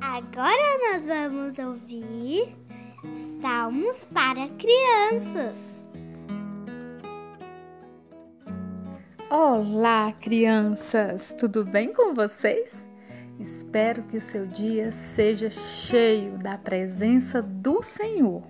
Agora 0.00 0.92
nós 0.92 1.06
vamos 1.06 1.58
ouvir 1.58 2.54
Salmos 3.40 4.04
para 4.04 4.48
crianças. 4.50 5.84
Olá, 9.30 10.12
crianças! 10.12 11.34
Tudo 11.38 11.64
bem 11.64 11.92
com 11.92 12.14
vocês? 12.14 12.84
Espero 13.38 14.02
que 14.04 14.16
o 14.16 14.20
seu 14.20 14.46
dia 14.46 14.92
seja 14.92 15.50
cheio 15.50 16.38
da 16.38 16.58
presença 16.58 17.40
do 17.42 17.82
Senhor. 17.82 18.42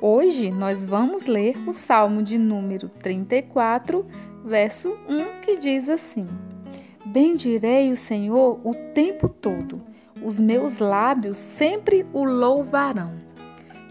Hoje 0.00 0.50
nós 0.50 0.84
vamos 0.84 1.26
ler 1.26 1.56
o 1.68 1.72
Salmo 1.72 2.22
de 2.22 2.38
número 2.38 2.88
34, 2.88 4.06
verso 4.44 4.96
1, 5.08 5.40
que 5.40 5.58
diz 5.58 5.88
assim: 5.88 6.28
Bendirei 7.16 7.90
o 7.90 7.96
Senhor 7.96 8.60
o 8.62 8.74
tempo 8.92 9.26
todo, 9.26 9.80
os 10.22 10.38
meus 10.38 10.76
lábios 10.76 11.38
sempre 11.38 12.06
o 12.12 12.22
louvarão. 12.22 13.14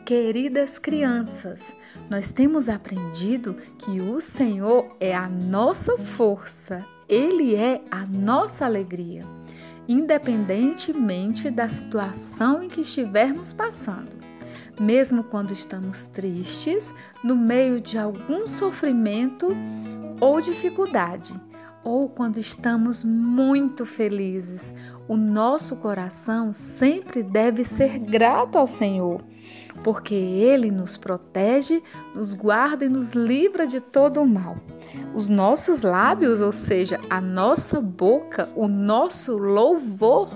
Queridas 0.06 0.78
crianças, 0.78 1.74
nós 2.08 2.30
temos 2.30 2.70
aprendido 2.70 3.56
que 3.80 4.00
o 4.00 4.22
Senhor 4.22 4.96
é 5.00 5.16
a 5.16 5.28
nossa 5.28 5.98
força, 5.98 6.86
Ele 7.10 7.56
é 7.56 7.82
a 7.90 8.06
nossa 8.06 8.64
alegria, 8.64 9.26
independentemente 9.88 11.50
da 11.50 11.68
situação 11.68 12.62
em 12.62 12.70
que 12.70 12.82
estivermos 12.82 13.52
passando. 13.52 14.16
Mesmo 14.80 15.24
quando 15.24 15.52
estamos 15.52 16.06
tristes, 16.06 16.94
no 17.24 17.36
meio 17.36 17.82
de 17.82 17.98
algum 17.98 18.46
sofrimento 18.46 19.48
ou 20.22 20.40
dificuldade, 20.40 21.34
ou 21.86 22.10
quando 22.10 22.38
estamos 22.38 23.04
muito 23.04 23.86
felizes, 23.86 24.74
o 25.08 25.16
nosso 25.16 25.76
coração 25.76 26.52
sempre 26.52 27.22
deve 27.22 27.64
ser 27.64 28.00
grato 28.00 28.58
ao 28.58 28.66
Senhor, 28.66 29.24
porque 29.84 30.16
Ele 30.16 30.72
nos 30.72 30.98
protege, 30.98 31.84
nos 32.16 32.34
guarda 32.34 32.86
e 32.86 32.90
nos 32.90 33.12
livra 33.12 33.68
de 33.68 33.80
todo 33.80 34.20
o 34.20 34.28
mal. 34.28 34.58
Os 35.14 35.30
nossos 35.30 35.84
lábios, 35.84 36.42
ou 36.42 36.52
seja, 36.52 37.00
a 37.08 37.22
nossa 37.22 37.80
boca, 37.80 38.50
o 38.56 38.68
nosso 38.68 39.38
louvor, 39.38 40.28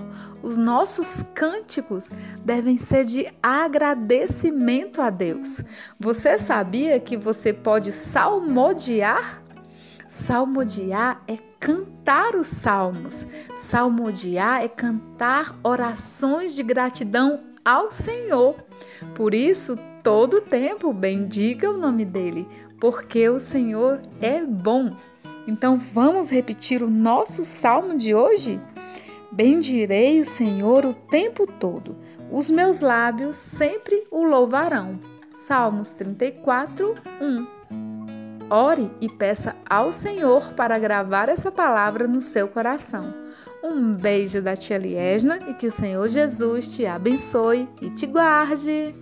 os 0.42 0.56
nossos 0.56 1.24
cânticos 1.34 2.10
devem 2.44 2.78
ser 2.78 3.04
de 3.04 3.26
agradecimento 3.42 5.02
a 5.02 5.10
Deus. 5.10 5.62
Você 5.98 6.38
sabia 6.38 7.00
que 7.00 7.16
você 7.16 7.52
pode 7.52 7.90
salmodiar? 7.90 9.39
Salmodiar 10.10 11.22
é 11.28 11.38
cantar 11.60 12.34
os 12.34 12.48
salmos. 12.48 13.24
Salmodiar 13.54 14.60
é 14.60 14.66
cantar 14.66 15.56
orações 15.62 16.56
de 16.56 16.64
gratidão 16.64 17.38
ao 17.64 17.92
Senhor. 17.92 18.56
Por 19.14 19.32
isso, 19.32 19.78
todo 20.02 20.40
tempo 20.40 20.92
bendiga 20.92 21.70
o 21.70 21.78
nome 21.78 22.04
dele, 22.04 22.44
porque 22.80 23.28
o 23.28 23.38
Senhor 23.38 24.02
é 24.20 24.42
bom. 24.42 24.90
Então 25.46 25.78
vamos 25.78 26.28
repetir 26.28 26.82
o 26.82 26.90
nosso 26.90 27.44
salmo 27.44 27.96
de 27.96 28.12
hoje? 28.12 28.60
Bendirei 29.30 30.18
o 30.18 30.24
Senhor 30.24 30.84
o 30.84 30.92
tempo 30.92 31.46
todo, 31.46 31.96
os 32.32 32.50
meus 32.50 32.80
lábios 32.80 33.36
sempre 33.36 34.04
o 34.10 34.24
louvarão. 34.24 34.98
Salmos 35.32 35.92
34, 35.92 36.96
1. 37.22 37.59
Ore 38.50 38.90
e 39.00 39.08
peça 39.08 39.54
ao 39.68 39.92
Senhor 39.92 40.52
para 40.54 40.76
gravar 40.76 41.28
essa 41.28 41.52
palavra 41.52 42.08
no 42.08 42.20
seu 42.20 42.48
coração. 42.48 43.14
Um 43.62 43.92
beijo 43.92 44.42
da 44.42 44.56
tia 44.56 44.76
Liesna 44.76 45.38
e 45.48 45.54
que 45.54 45.68
o 45.68 45.70
Senhor 45.70 46.08
Jesus 46.08 46.66
te 46.66 46.84
abençoe 46.84 47.68
e 47.80 47.90
te 47.90 48.06
guarde. 48.06 48.94